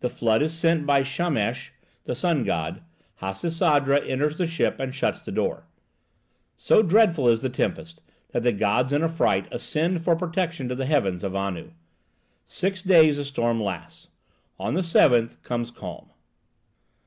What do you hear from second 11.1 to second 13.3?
of Anu. Six days the